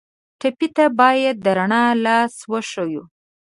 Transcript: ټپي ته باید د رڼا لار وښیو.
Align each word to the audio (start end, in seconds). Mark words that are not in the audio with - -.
ټپي 0.39 0.67
ته 0.75 0.85
باید 0.99 1.35
د 1.45 1.47
رڼا 1.57 1.83
لار 2.05 2.29
وښیو. 2.51 3.03